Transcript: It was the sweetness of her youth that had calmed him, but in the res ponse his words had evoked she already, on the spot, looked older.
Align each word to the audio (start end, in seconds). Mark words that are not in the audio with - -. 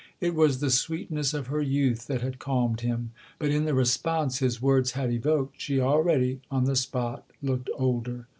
It 0.19 0.33
was 0.33 0.61
the 0.61 0.71
sweetness 0.71 1.31
of 1.35 1.45
her 1.45 1.61
youth 1.61 2.07
that 2.07 2.21
had 2.23 2.39
calmed 2.39 2.81
him, 2.81 3.11
but 3.37 3.51
in 3.51 3.65
the 3.65 3.75
res 3.75 3.95
ponse 3.99 4.39
his 4.39 4.59
words 4.59 4.93
had 4.93 5.11
evoked 5.11 5.61
she 5.61 5.79
already, 5.79 6.41
on 6.49 6.63
the 6.63 6.75
spot, 6.75 7.23
looked 7.43 7.69
older. 7.75 8.25